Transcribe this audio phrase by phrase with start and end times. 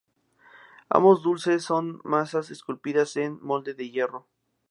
[0.89, 4.25] Ambos dulces son masas esculpidas en molde de hierro.